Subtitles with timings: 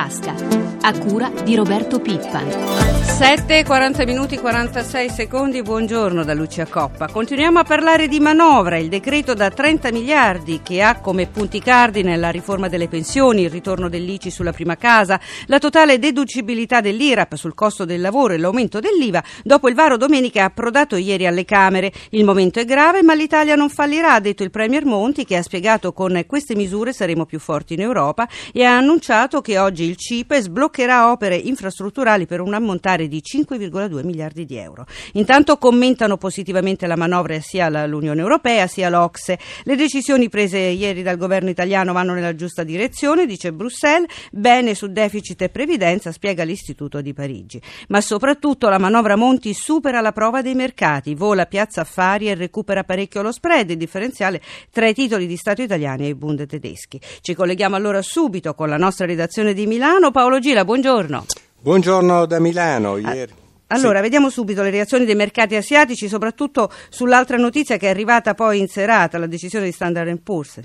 [0.00, 0.34] tasca,
[0.80, 2.88] a cura di Roberto Pippan.
[3.20, 7.06] 7.40 minuti 46 secondi, buongiorno da Lucia Coppa.
[7.06, 12.16] Continuiamo a parlare di manovra, il decreto da 30 miliardi che ha come punti cardine
[12.16, 17.52] la riforma delle pensioni, il ritorno dell'ICI sulla prima casa, la totale deducibilità dell'IRAP sul
[17.52, 21.92] costo del lavoro e l'aumento dell'IVA, dopo il varo domenica approdato ieri alle Camere.
[22.12, 25.42] Il momento è grave ma l'Italia non fallirà, ha detto il Premier Monti che ha
[25.42, 29.96] spiegato con queste misure saremo più forti in Europa e ha annunciato che oggi il
[29.96, 34.86] CIPE sbloccherà opere infrastrutturali per un ammontare di 5,2 miliardi di euro.
[35.14, 39.38] Intanto commentano positivamente la manovra sia l'Unione Europea sia l'Ocse.
[39.64, 44.86] Le decisioni prese ieri dal governo italiano vanno nella giusta direzione, dice Bruxelles, bene su
[44.86, 47.60] deficit e previdenza, spiega l'Istituto di Parigi.
[47.88, 52.84] Ma soprattutto la manovra Monti supera la prova dei mercati, vola piazza affari e recupera
[52.84, 57.00] parecchio lo spread, il differenziale tra i titoli di Stato italiani e i bund tedeschi.
[57.20, 59.78] Ci colleghiamo allora subito con la nostra redazione di Milano.
[60.10, 61.24] Paolo Gila, buongiorno.
[61.58, 62.98] Buongiorno da Milano.
[62.98, 63.32] Ieri.
[63.68, 64.02] Allora, sì.
[64.02, 68.68] vediamo subito le reazioni dei mercati asiatici, soprattutto sull'altra notizia che è arrivata poi in
[68.68, 70.60] serata, la decisione di Standard Poor's.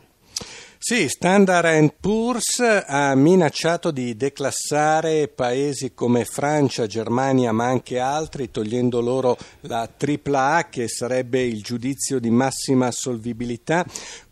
[0.78, 9.00] Sì, Standard Poor's ha minacciato di declassare paesi come Francia, Germania, ma anche altri, togliendo
[9.02, 13.84] loro la AAA, che sarebbe il giudizio di massima solvibilità,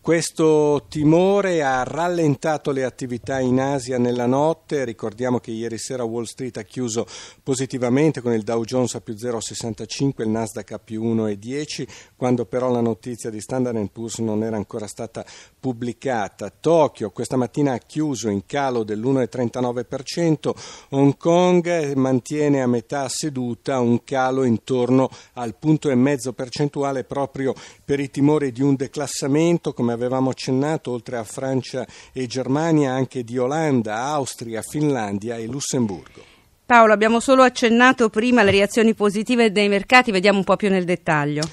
[0.04, 6.26] questo timore ha rallentato le attività in Asia nella notte, ricordiamo che ieri sera Wall
[6.26, 7.08] Street ha chiuso
[7.42, 11.88] positivamente con il Dow Jones a più 0,65 il Nasdaq a più 1,10,
[12.18, 15.24] quando però la notizia di Standard Poor's non era ancora stata
[15.58, 16.50] pubblicata.
[16.50, 20.52] Tokyo questa mattina ha chiuso in calo dell'1,39%,
[20.90, 27.54] Hong Kong mantiene a metà seduta un calo intorno al punto e mezzo percentuale proprio
[27.86, 33.24] per i timori di un declassamento come avevamo accennato, oltre a Francia e Germania, anche
[33.24, 36.32] di Olanda, Austria, Finlandia e Lussemburgo.
[36.66, 40.86] Paolo, abbiamo solo accennato prima le reazioni positive dei mercati, vediamo un po' più nel
[40.86, 41.44] dettaglio.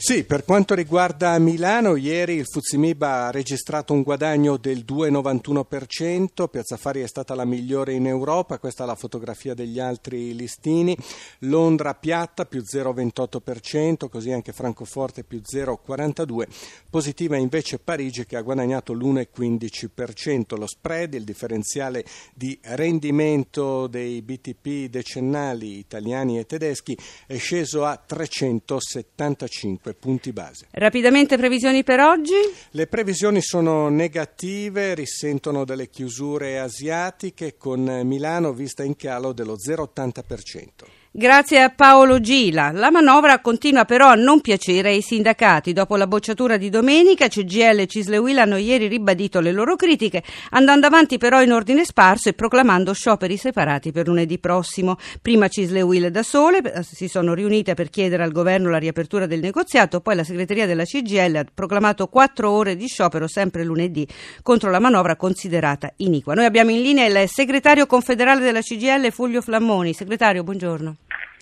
[0.00, 6.76] Sì, per quanto riguarda Milano, ieri il Fuzimib ha registrato un guadagno del 2,91%, Piazza
[6.76, 10.96] Fari è stata la migliore in Europa, questa è la fotografia degli altri listini,
[11.40, 16.46] Londra piatta più 0,28%, così anche Francoforte più 0,42%,
[16.88, 22.04] positiva invece Parigi che ha guadagnato l'1,15%, lo spread, il differenziale
[22.34, 30.66] di rendimento dei BTP decennali italiani e tedeschi è sceso a 375 5 punti base.
[30.72, 32.34] Rapidamente previsioni per oggi?
[32.70, 40.97] Le previsioni sono negative, risentono delle chiusure asiatiche con Milano vista in calo dello 0,80%.
[41.10, 42.70] Grazie a Paolo Gila.
[42.70, 45.72] La manovra continua però a non piacere ai sindacati.
[45.72, 50.86] Dopo la bocciatura di domenica, CGL e Cislewil hanno ieri ribadito le loro critiche, andando
[50.86, 54.96] avanti però in ordine sparso e proclamando scioperi separati per lunedì prossimo.
[55.22, 59.40] Prima Cislewil da sole eh, si sono riunite per chiedere al governo la riapertura del
[59.40, 64.06] negoziato, poi la segreteria della CGL ha proclamato quattro ore di sciopero sempre lunedì
[64.42, 66.34] contro la manovra considerata iniqua.
[66.34, 69.94] Noi abbiamo in linea il segretario confederale della CGL, Fulvio Flammoni.
[69.94, 70.96] Segretario, buongiorno.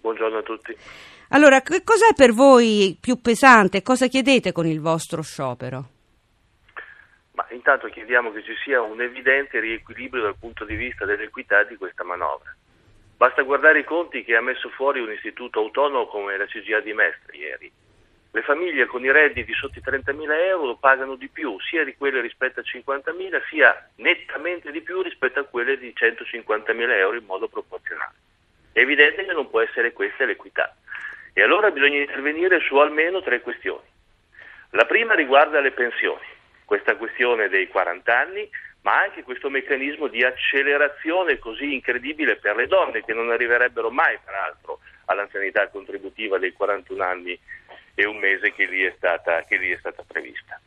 [0.06, 0.76] Buongiorno a tutti.
[1.30, 3.82] Allora, che cos'è per voi più pesante?
[3.82, 5.88] Cosa chiedete con il vostro sciopero?
[7.32, 11.74] Ma intanto chiediamo che ci sia un evidente riequilibrio dal punto di vista dell'equità di
[11.74, 12.54] questa manovra.
[13.16, 16.92] Basta guardare i conti che ha messo fuori un istituto autonomo come la CGA di
[16.92, 17.72] Mestre ieri.
[18.30, 22.20] Le famiglie con i redditi sotto i 30.000 euro pagano di più, sia di quelle
[22.20, 27.48] rispetto a 50.000, sia nettamente di più rispetto a quelle di 150.000 euro in modo
[27.48, 28.25] proporzionale.
[28.76, 30.76] È evidente che non può essere questa l'equità.
[31.32, 33.86] E allora bisogna intervenire su almeno tre questioni.
[34.72, 36.26] La prima riguarda le pensioni,
[36.66, 38.46] questa questione dei 40 anni,
[38.82, 44.18] ma anche questo meccanismo di accelerazione così incredibile per le donne che non arriverebbero mai,
[44.22, 47.40] peraltro, all'anzianità contributiva dei 41 anni
[47.94, 50.60] e un mese che lì è stata, lì è stata prevista.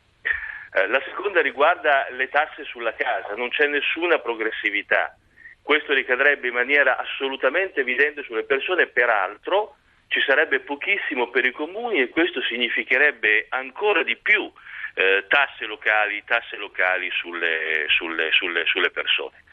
[0.72, 5.16] Eh, la seconda riguarda le tasse sulla casa, non c'è nessuna progressività
[5.62, 9.76] questo ricadrebbe in maniera assolutamente evidente sulle persone, peraltro
[10.08, 14.50] ci sarebbe pochissimo per i comuni e questo significherebbe ancora di più
[14.94, 19.44] eh, tasse locali, tasse locali sulle, sulle, sulle, sulle persone.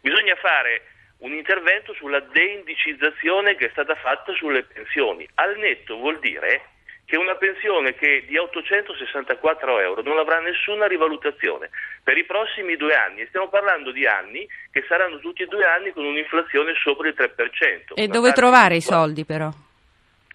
[0.00, 0.82] Bisogna fare
[1.18, 5.26] un intervento sulla deindicizzazione che è stata fatta sulle pensioni.
[5.34, 6.68] Al netto vuol dire
[7.04, 11.70] che una pensione che di 864 euro non avrà nessuna rivalutazione
[12.02, 15.64] per i prossimi due anni, e stiamo parlando di anni che saranno tutti e due
[15.64, 17.94] anni con un'inflazione sopra il 3%.
[17.94, 19.50] E dove trovare i soldi però?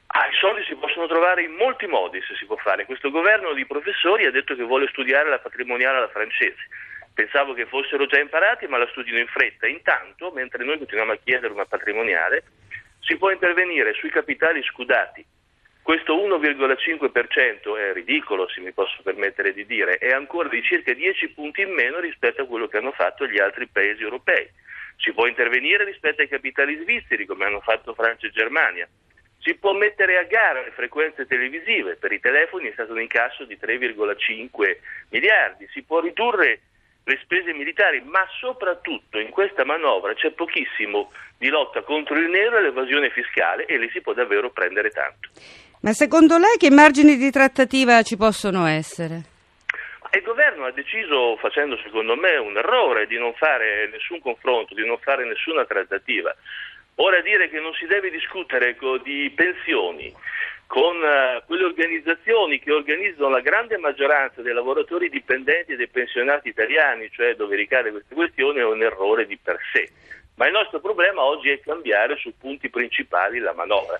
[0.09, 2.85] Ah, I soldi si possono trovare in molti modi se si può fare.
[2.85, 6.67] Questo governo di professori ha detto che vuole studiare la patrimoniale alla francese
[7.17, 9.65] Pensavo che fossero già imparati, ma la studiano in fretta.
[9.65, 12.43] Intanto, mentre noi continuiamo a chiedere una patrimoniale,
[12.99, 15.25] si può intervenire sui capitali scudati.
[15.87, 21.29] Questo 1,5% è ridicolo, se mi posso permettere di dire, è ancora di circa 10
[21.29, 24.49] punti in meno rispetto a quello che hanno fatto gli altri paesi europei.
[24.97, 28.85] Si può intervenire rispetto ai capitali svizzeri, come hanno fatto Francia e Germania.
[29.39, 33.45] Si può mettere a gara le frequenze televisive, per i telefoni è stato un incasso
[33.45, 34.77] di 3,5
[35.11, 36.59] miliardi, si può ridurre
[37.05, 42.57] le spese militari, ma soprattutto in questa manovra c'è pochissimo di lotta contro il nero
[42.57, 45.29] e l'evasione fiscale e lì si può davvero prendere tanto.
[45.87, 49.23] Ma secondo lei che margini di trattativa ci possono essere?
[50.11, 54.85] Il governo ha deciso, facendo secondo me un errore, di non fare nessun confronto, di
[54.85, 56.35] non fare nessuna trattativa.
[56.95, 60.13] Ora dire che non si deve discutere di pensioni
[60.65, 66.49] con uh, quelle organizzazioni che organizzano la grande maggioranza dei lavoratori dipendenti e dei pensionati
[66.49, 69.89] italiani, cioè dove ricade queste questioni, è un errore di per sé.
[70.35, 73.97] Ma il nostro problema oggi è cambiare su punti principali la manovra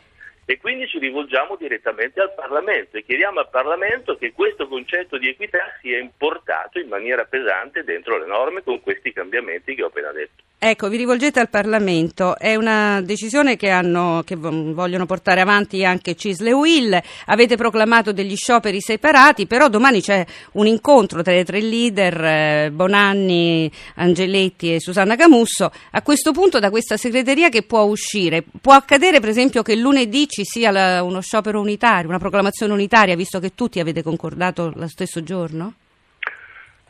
[0.50, 5.28] e quindi ci rivolgiamo direttamente al Parlamento e chiediamo al Parlamento che questo concetto di
[5.28, 10.14] equità sia importato in maniera pesante dentro le norme con questi cambiamenti che ho appena
[10.14, 10.47] detto.
[10.60, 16.16] Ecco, vi rivolgete al Parlamento, è una decisione che, hanno, che vogliono portare avanti anche
[16.16, 21.62] Cisle Will, avete proclamato degli scioperi separati, però domani c'è un incontro tra i tre
[21.62, 27.84] leader, eh, Bonanni, Angeletti e Susanna Camusso, a questo punto da questa segreteria che può
[27.84, 28.44] uscire?
[28.60, 33.40] Può accadere per esempio che lunedì ci sia uno sciopero unitario, una proclamazione unitaria, visto
[33.40, 35.76] che tutti avete concordato lo stesso giorno?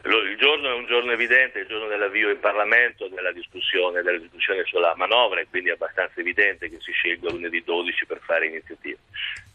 [0.08, 4.64] Il giorno è un giorno evidente, il giorno dell'avvio in Parlamento della discussione, della discussione
[4.64, 9.00] sulla manovra e quindi è abbastanza evidente che si scelga lunedì 12 per fare iniziative.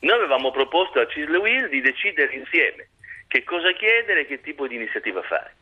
[0.01, 2.89] Noi avevamo proposto a Cisle Will di decidere insieme
[3.29, 5.57] che cosa chiedere e che tipo di iniziativa fare.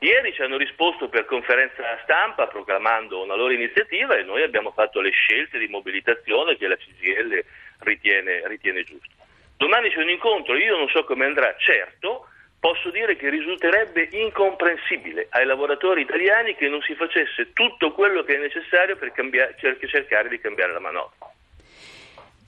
[0.00, 5.00] Ieri ci hanno risposto per conferenza stampa proclamando una loro iniziativa e noi abbiamo fatto
[5.00, 7.42] le scelte di mobilitazione che la CGL
[7.78, 9.14] ritiene, ritiene giuste.
[9.56, 12.28] Domani c'è un incontro, io non so come andrà, certo
[12.66, 18.34] posso dire che risulterebbe incomprensibile ai lavoratori italiani che non si facesse tutto quello che
[18.34, 19.54] è necessario per cambiare,
[19.86, 21.14] cercare di cambiare la manovra.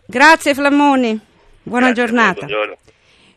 [0.05, 1.17] Grazie Flammoni,
[1.63, 2.47] buona Grazie, giornata.
[2.47, 2.77] Buongiorno.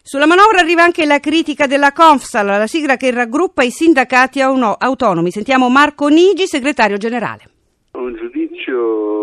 [0.02, 5.30] Sulla manovra arriva anche la critica della Confsal, la sigla che raggruppa i sindacati autonomi.
[5.30, 7.44] Sentiamo Marco Nigi, segretario generale.
[7.92, 9.21] Un giudizio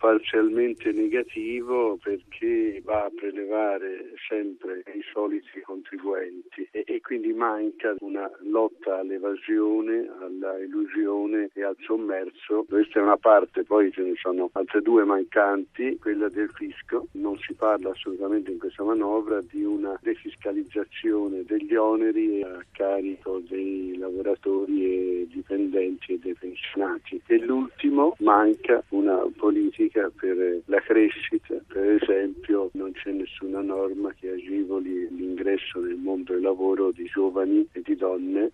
[0.00, 8.28] parzialmente negativo perché va a prelevare sempre i soliti contribuenti e, e, quindi manca una
[8.44, 12.64] lotta all'evasione, alla illusione e al sommerso.
[12.66, 17.08] Questa è una parte, poi ce ne sono altre due mancanti, quella del fisco.
[17.12, 23.98] Non si parla assolutamente in questa manovra di una defiscalizzazione degli oneri a carico dei
[23.98, 27.20] lavoratori e dipendenti e dei pensionati.
[27.26, 34.12] E l'ultimo manca una politica politica per la crescita, per esempio non c'è nessuna norma
[34.18, 38.52] che agevoli l'ingresso nel mondo del lavoro di giovani e di donne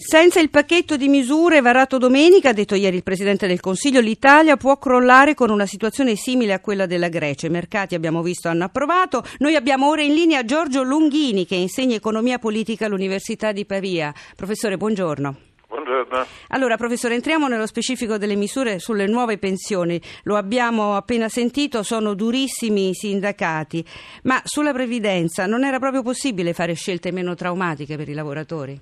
[0.00, 4.56] senza il pacchetto di misure varato domenica, ha detto ieri il Presidente del Consiglio, l'Italia
[4.56, 7.48] può crollare con una situazione simile a quella della Grecia.
[7.48, 9.24] I mercati, abbiamo visto, hanno approvato.
[9.38, 14.14] Noi abbiamo ora in linea Giorgio Lunghini, che insegna economia politica all'Università di Pavia.
[14.36, 15.47] Professore, buongiorno.
[16.04, 16.26] Buongiorno.
[16.48, 20.00] Allora, professore, entriamo nello specifico delle misure sulle nuove pensioni.
[20.24, 23.84] Lo abbiamo appena sentito, sono durissimi i sindacati,
[24.24, 28.80] ma sulla previdenza non era proprio possibile fare scelte meno traumatiche per i lavoratori?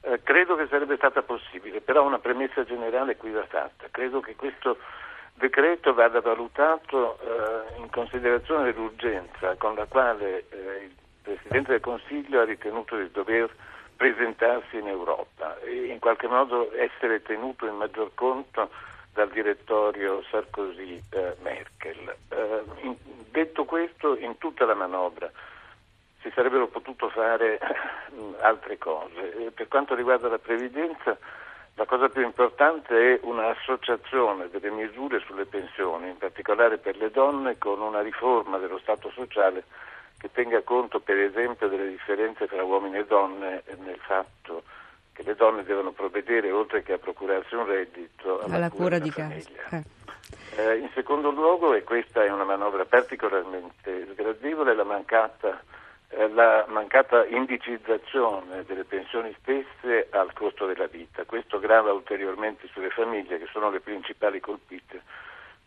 [0.00, 3.86] Eh, credo che sarebbe stata possibile, però una premessa generale qui va fatta.
[3.90, 4.78] Credo che questo
[5.34, 12.40] decreto vada valutato eh, in considerazione dell'urgenza con la quale eh, il Presidente del Consiglio
[12.40, 13.50] ha ritenuto di dover
[13.96, 18.70] presentarsi in Europa e in qualche modo essere tenuto in maggior conto
[19.12, 22.16] dal direttorio Sarkozy-Merkel.
[22.28, 22.62] Eh,
[23.30, 25.30] detto questo, in tutta la manovra
[26.24, 27.58] si sarebbero potute fare
[28.40, 29.52] altre cose.
[29.54, 31.16] per quanto riguarda la previdenza,
[31.74, 37.58] la cosa più importante è un'associazione delle misure sulle pensioni, in particolare per le donne,
[37.58, 39.64] con una riforma dello Stato sociale
[40.24, 44.62] che tenga conto per esempio delle differenze tra uomini e donne nel fatto
[45.12, 48.98] che le donne devono provvedere oltre che a procurarsi un reddito alla, alla cura, cura
[49.00, 49.50] di casa.
[49.70, 49.82] Eh.
[50.56, 55.62] Eh, in secondo luogo, e questa è una manovra particolarmente sgradevole, la mancata,
[56.08, 61.24] eh, la mancata indicizzazione delle pensioni stesse al costo della vita.
[61.24, 65.02] Questo grava ulteriormente sulle famiglie che sono le principali colpite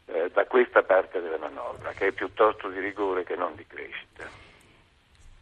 [0.08, 4.37] eh, da questa parte della manovra, che è piuttosto di rigore che non di crescita.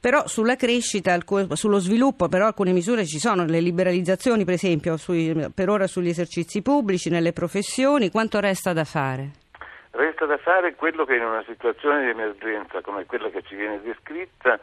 [0.06, 1.18] Però sulla crescita,
[1.54, 6.10] sullo sviluppo, però alcune misure ci sono, le liberalizzazioni per esempio sui, per ora sugli
[6.10, 9.32] esercizi pubblici, nelle professioni, quanto resta da fare?
[9.90, 13.82] Resta da fare quello che in una situazione di emergenza come quella che ci viene
[13.82, 14.60] descritta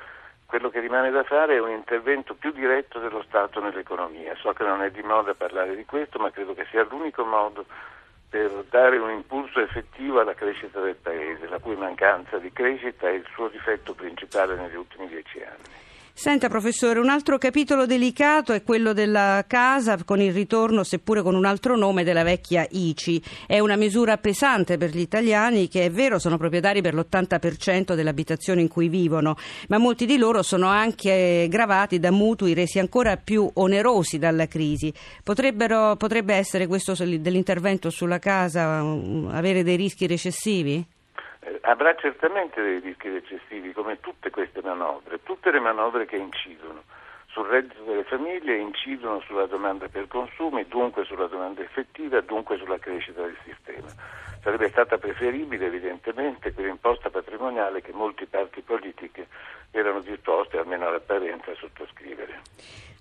[0.46, 4.36] quello che rimane da fare è un intervento più diretto dello Stato nell'economia.
[4.36, 7.64] So che non è di moda parlare di questo, ma credo che sia l'unico modo
[8.32, 13.12] per dare un impulso effettivo alla crescita del Paese, la cui mancanza di crescita è
[13.12, 15.91] il suo difetto principale negli ultimi dieci anni.
[16.14, 21.34] Senta professore, un altro capitolo delicato è quello della casa con il ritorno, seppure con
[21.34, 23.22] un altro nome, della vecchia ICI.
[23.46, 28.10] È una misura pesante per gli italiani che è vero sono proprietari per l'80% delle
[28.10, 29.36] abitazioni in cui vivono,
[29.68, 34.92] ma molti di loro sono anche gravati da mutui resi ancora più onerosi dalla crisi.
[35.24, 40.86] potrebbe essere questo dell'intervento sulla casa um, avere dei rischi recessivi?
[41.62, 46.82] Avrà certamente dei rischi eccessivi come tutte queste manovre, tutte le manovre che incidono
[47.26, 52.78] sul reddito delle famiglie incidono sulla domanda per consumi, dunque sulla domanda effettiva, dunque sulla
[52.78, 53.88] crescita del sistema.
[54.42, 59.28] Sarebbe stata preferibile evidentemente quell'imposta patrimoniale che molti parti politiche
[59.72, 62.40] erano disposti, almeno all'apparenza, a sottoscrivere.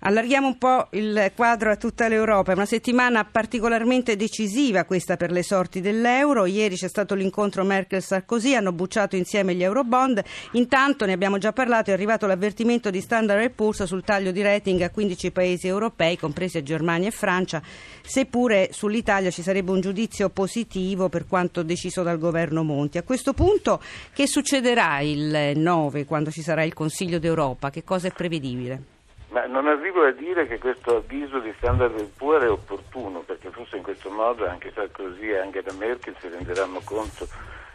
[0.04, 2.50] Allarghiamo un po' il quadro a tutta l'Europa.
[2.50, 6.44] È una settimana particolarmente decisiva questa per le sorti dell'euro.
[6.44, 10.20] Ieri c'è stato l'incontro Merkel-Sarkozy, hanno bucciato insieme gli eurobond.
[10.52, 14.80] Intanto, ne abbiamo già parlato, è arrivato l'avvertimento di Standard Poor's sul taglio di rating
[14.80, 17.62] a 15 paesi europei, compresi Germania e Francia,
[18.02, 22.98] seppure sull'Italia ci sarebbe un giudizio positivo per quanto deciso dal governo Monti.
[22.98, 23.80] A questo punto
[24.12, 27.70] che succederà il 9 quando ci sarà il Consiglio d'Europa?
[27.70, 28.82] Che cosa è prevedibile?
[29.28, 33.76] Ma non arrivo a dire che questo avviso di Standard Poor's è opportuno, perché forse
[33.76, 37.26] in questo modo anche Sarkozy e anche la Merkel si renderanno conto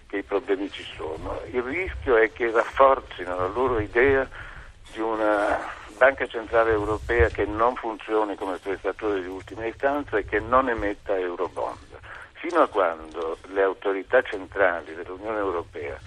[0.08, 1.42] che i problemi ci sono.
[1.52, 4.28] Il rischio è che rafforzino la loro idea
[4.94, 5.58] di una
[5.98, 11.18] banca centrale europea che non funzioni come prestatore di ultima istanza e che non emetta
[11.18, 11.98] eurobond.
[12.34, 15.98] Fino a quando le autorità centrali dell'Unione Europea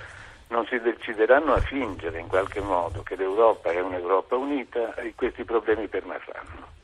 [0.50, 5.88] non si decideranno a fingere in qualche modo che l'Europa è un'Europa unita, questi problemi
[5.88, 6.79] permarranno.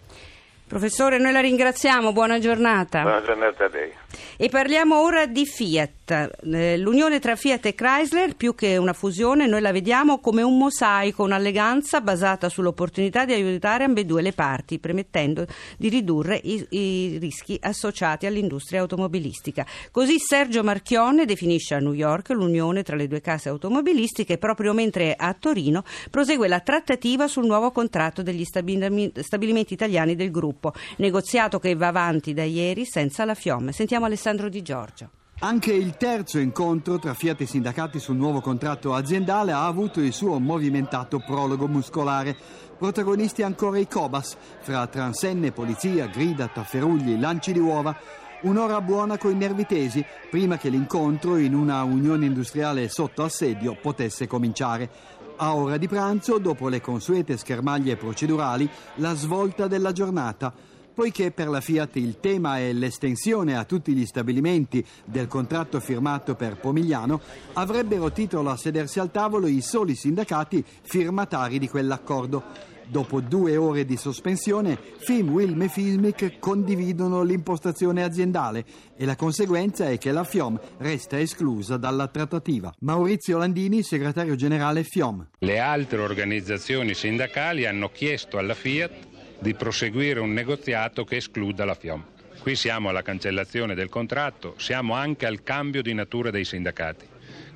[0.66, 3.02] Professore, noi la ringraziamo, buona giornata.
[3.02, 3.92] Buona giornata a lei.
[4.36, 6.38] E parliamo ora di Fiat.
[6.42, 10.58] Eh, l'unione tra Fiat e Chrysler, più che una fusione, noi la vediamo come un
[10.58, 15.46] mosaico, un'alleganza basata sull'opportunità di aiutare ambedue le parti, permettendo
[15.78, 19.64] di ridurre i, i rischi associati all'industria automobilistica.
[19.90, 25.14] Così Sergio Marchionne definisce a New York l'unione tra le due case automobilistiche proprio mentre
[25.16, 30.54] a Torino prosegue la trattativa sul nuovo contratto degli stabilimenti italiani del gruppo,
[30.96, 33.72] negoziato che va avanti da ieri senza la fiamme.
[33.72, 35.10] Sentiamo Alessandro Di Giorgio.
[35.40, 40.14] Anche il terzo incontro tra Fiat e sindacati sul nuovo contratto aziendale ha avuto il
[40.14, 42.34] suo movimentato prologo muscolare.
[42.78, 47.94] Protagonisti ancora i Cobas, fra transenne, polizia, grida, tafferugli, lanci di uova.
[48.42, 54.26] Un'ora buona coi nervi tesi prima che l'incontro in una unione industriale sotto assedio potesse
[54.26, 54.88] cominciare.
[55.36, 60.52] A ora di pranzo, dopo le consuete schermaglie procedurali, la svolta della giornata
[60.96, 66.34] poiché per la Fiat il tema è l'estensione a tutti gli stabilimenti del contratto firmato
[66.36, 67.20] per Pomigliano,
[67.52, 72.74] avrebbero titolo a sedersi al tavolo i soli sindacati firmatari di quell'accordo.
[72.88, 78.64] Dopo due ore di sospensione, FIM, Wilm e Fismic condividono l'impostazione aziendale
[78.96, 82.72] e la conseguenza è che la FIOM resta esclusa dalla trattativa.
[82.80, 85.26] Maurizio Landini, segretario generale FIOM.
[85.38, 88.92] Le altre organizzazioni sindacali hanno chiesto alla Fiat
[89.40, 92.04] di proseguire un negoziato che escluda la FIOM.
[92.40, 97.04] Qui siamo alla cancellazione del contratto, siamo anche al cambio di natura dei sindacati,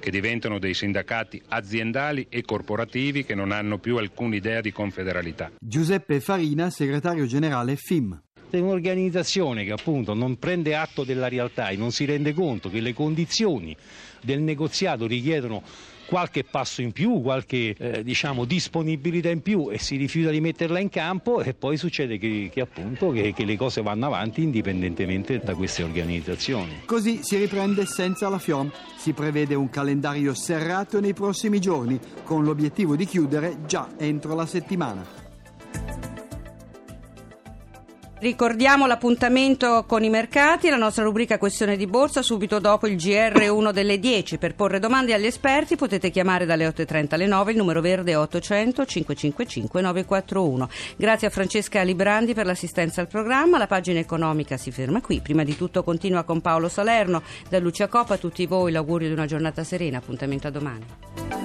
[0.00, 5.52] che diventano dei sindacati aziendali e corporativi che non hanno più alcuna idea di confederalità.
[5.60, 8.20] Giuseppe Farina, segretario generale FIM.
[8.58, 12.92] Un'organizzazione che appunto non prende atto della realtà e non si rende conto che le
[12.92, 13.76] condizioni
[14.22, 15.62] del negoziato richiedono
[16.10, 20.80] qualche passo in più, qualche eh, diciamo, disponibilità in più e si rifiuta di metterla
[20.80, 25.38] in campo e poi succede che, che appunto che, che le cose vanno avanti indipendentemente
[25.38, 26.80] da queste organizzazioni.
[26.84, 28.72] Così si riprende senza la FIOM.
[28.96, 34.46] Si prevede un calendario serrato nei prossimi giorni con l'obiettivo di chiudere già entro la
[34.46, 36.09] settimana.
[38.20, 43.72] Ricordiamo l'appuntamento con i mercati, la nostra rubrica Questione di Borsa, subito dopo il GR1
[43.72, 44.36] delle 10.
[44.36, 48.84] Per porre domande agli esperti potete chiamare dalle 8.30 alle 9, il numero verde 800
[48.84, 50.68] 555 941.
[50.96, 55.20] Grazie a Francesca Librandi per l'assistenza al programma, la pagina economica si ferma qui.
[55.20, 59.14] Prima di tutto continua con Paolo Salerno, da Lucia Coppa a tutti voi l'augurio di
[59.14, 61.39] una giornata serena, appuntamento a domani.